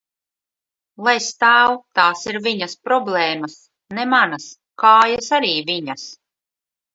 [1.07, 3.59] Lai stāv, tās ir viņas problēmas,
[3.99, 4.49] ne manas,
[4.85, 6.09] kājas arī viņas.